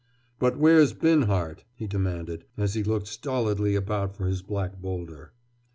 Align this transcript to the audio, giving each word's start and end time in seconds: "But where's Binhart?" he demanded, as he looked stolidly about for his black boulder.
"But 0.39 0.57
where's 0.57 0.93
Binhart?" 0.93 1.63
he 1.75 1.85
demanded, 1.85 2.45
as 2.57 2.73
he 2.73 2.83
looked 2.83 3.05
stolidly 3.05 3.75
about 3.75 4.15
for 4.15 4.25
his 4.25 4.41
black 4.41 4.81
boulder. 4.81 5.31